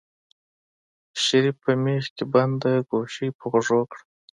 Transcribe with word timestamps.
شريف 1.23 1.55
په 1.63 1.71
مېخ 1.83 2.05
کې 2.15 2.23
بنده 2.33 2.71
ګوشي 2.89 3.27
په 3.37 3.45
غوږو 3.51 3.81
کړه. 3.91 4.03